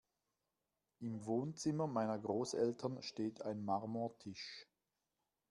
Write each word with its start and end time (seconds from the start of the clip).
Im 0.99 1.27
Wohnzimmer 1.27 1.85
meiner 1.85 2.17
Großeltern 2.17 3.03
steht 3.03 3.43
ein 3.43 3.63
Marmortisch. 3.63 4.65